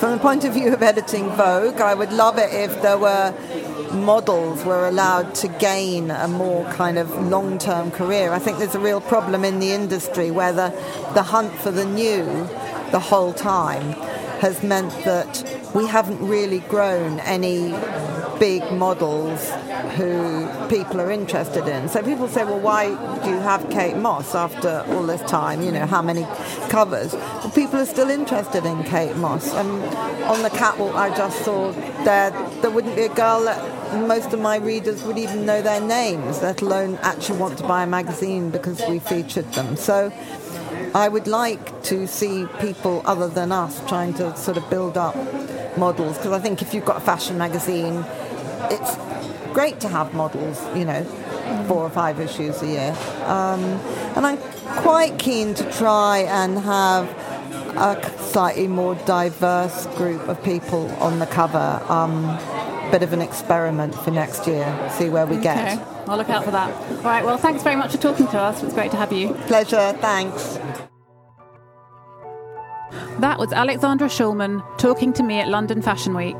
from 0.00 0.12
the 0.12 0.18
point 0.18 0.44
of 0.44 0.52
view 0.52 0.72
of 0.74 0.82
editing 0.82 1.30
Vogue, 1.30 1.80
I 1.80 1.94
would 1.94 2.12
love 2.12 2.38
it 2.38 2.52
if 2.52 2.82
there 2.82 2.98
were 2.98 3.34
models 3.92 4.64
were 4.64 4.86
allowed 4.86 5.34
to 5.36 5.48
gain 5.48 6.10
a 6.10 6.28
more 6.28 6.64
kind 6.72 6.98
of 6.98 7.10
long 7.28 7.58
term 7.58 7.90
career. 7.90 8.32
I 8.32 8.38
think 8.38 8.58
there's 8.58 8.74
a 8.74 8.80
real 8.80 9.00
problem 9.00 9.44
in 9.44 9.60
the 9.60 9.72
industry 9.72 10.30
where 10.30 10.52
the, 10.52 10.68
the 11.14 11.22
hunt 11.22 11.52
for 11.54 11.70
the 11.70 11.84
new 11.84 12.24
the 12.92 13.00
whole 13.00 13.32
time 13.32 13.92
has 14.40 14.62
meant 14.62 14.92
that 15.04 15.42
we 15.74 15.86
haven't 15.86 16.26
really 16.26 16.60
grown 16.60 17.18
any 17.20 17.72
big 18.38 18.70
models 18.72 19.50
who 19.96 20.48
people 20.68 21.00
are 21.00 21.10
interested 21.10 21.66
in. 21.68 21.88
So 21.88 22.02
people 22.02 22.28
say, 22.28 22.44
well, 22.44 22.60
why 22.60 22.88
do 23.24 23.30
you 23.30 23.38
have 23.38 23.68
Kate 23.70 23.96
Moss 23.96 24.34
after 24.34 24.84
all 24.88 25.04
this 25.04 25.22
time? 25.22 25.62
You 25.62 25.72
know, 25.72 25.86
how 25.86 26.02
many 26.02 26.24
covers? 26.68 27.12
Well, 27.12 27.50
people 27.54 27.80
are 27.80 27.86
still 27.86 28.10
interested 28.10 28.64
in 28.64 28.84
Kate 28.84 29.16
Moss. 29.16 29.52
And 29.54 29.82
on 30.24 30.42
the 30.42 30.50
catwalk 30.50 30.94
I 30.94 31.16
just 31.16 31.44
saw, 31.44 31.72
there, 32.04 32.30
there 32.60 32.70
wouldn't 32.70 32.96
be 32.96 33.02
a 33.02 33.14
girl 33.14 33.44
that 33.44 34.06
most 34.06 34.32
of 34.32 34.40
my 34.40 34.56
readers 34.56 35.02
would 35.04 35.18
even 35.18 35.46
know 35.46 35.62
their 35.62 35.80
names, 35.80 36.42
let 36.42 36.62
alone 36.62 36.98
actually 37.02 37.38
want 37.38 37.58
to 37.58 37.64
buy 37.64 37.84
a 37.84 37.86
magazine 37.86 38.50
because 38.50 38.82
we 38.88 38.98
featured 38.98 39.50
them. 39.52 39.76
So 39.76 40.12
I 40.94 41.08
would 41.08 41.26
like 41.26 41.82
to 41.84 42.06
see 42.06 42.46
people 42.60 43.02
other 43.06 43.28
than 43.28 43.52
us 43.52 43.86
trying 43.88 44.14
to 44.14 44.36
sort 44.36 44.56
of 44.56 44.68
build 44.70 44.96
up 44.96 45.14
models 45.76 46.16
because 46.16 46.32
I 46.32 46.38
think 46.38 46.62
if 46.62 46.72
you've 46.74 46.84
got 46.84 46.96
a 46.96 47.00
fashion 47.00 47.38
magazine, 47.38 48.04
it's 48.70 48.96
great 49.52 49.80
to 49.80 49.88
have 49.88 50.14
models, 50.14 50.62
you 50.76 50.84
know, 50.84 51.04
four 51.66 51.82
or 51.82 51.90
five 51.90 52.20
issues 52.20 52.62
a 52.62 52.66
year. 52.66 52.96
Um, 53.24 53.62
and 54.14 54.26
I'm 54.26 54.38
quite 54.82 55.18
keen 55.18 55.54
to 55.54 55.72
try 55.72 56.18
and 56.28 56.58
have 56.58 57.08
a 57.76 58.18
slightly 58.18 58.68
more 58.68 58.94
diverse 59.06 59.86
group 59.96 60.28
of 60.28 60.42
people 60.42 60.90
on 61.02 61.18
the 61.18 61.26
cover. 61.26 61.82
Um, 61.88 62.38
bit 62.90 63.02
of 63.02 63.12
an 63.12 63.20
experiment 63.20 63.94
for 63.94 64.10
next 64.10 64.46
year, 64.46 64.90
see 64.96 65.08
where 65.08 65.26
we 65.26 65.36
get. 65.36 65.78
Okay, 65.78 65.84
I'll 66.06 66.16
look 66.16 66.30
out 66.30 66.44
for 66.44 66.52
that. 66.52 66.72
All 66.72 67.02
right, 67.02 67.24
well, 67.24 67.36
thanks 67.36 67.62
very 67.62 67.76
much 67.76 67.92
for 67.92 67.98
talking 67.98 68.26
to 68.28 68.38
us. 68.38 68.62
It's 68.62 68.74
great 68.74 68.92
to 68.92 68.96
have 68.96 69.12
you. 69.12 69.34
Pleasure, 69.46 69.92
thanks. 70.00 70.58
That 73.18 73.38
was 73.38 73.52
Alexandra 73.52 74.08
Shulman 74.08 74.62
talking 74.78 75.12
to 75.14 75.22
me 75.22 75.40
at 75.40 75.48
London 75.48 75.82
Fashion 75.82 76.14
Week. 76.14 76.38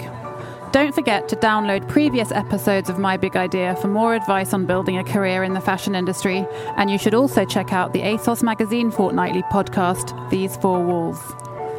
Don't 0.76 0.94
forget 0.94 1.26
to 1.30 1.36
download 1.36 1.88
previous 1.88 2.30
episodes 2.30 2.90
of 2.90 2.98
My 2.98 3.16
Big 3.16 3.34
Idea 3.34 3.76
for 3.76 3.88
more 3.88 4.14
advice 4.14 4.52
on 4.52 4.66
building 4.66 4.98
a 4.98 5.04
career 5.04 5.42
in 5.42 5.54
the 5.54 5.60
fashion 5.62 5.94
industry, 5.94 6.46
and 6.76 6.90
you 6.90 6.98
should 6.98 7.14
also 7.14 7.46
check 7.46 7.72
out 7.72 7.94
the 7.94 8.02
ASOS 8.02 8.42
Magazine 8.42 8.90
fortnightly 8.90 9.40
podcast, 9.44 10.12
These 10.28 10.58
Four 10.58 10.84
Walls. 10.84 11.18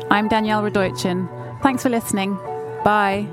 I'm 0.10 0.28
Danielle 0.28 0.64
Radojcin. 0.64 1.30
Thanks 1.62 1.84
for 1.84 1.90
listening. 1.90 2.40
Bye. 2.84 3.28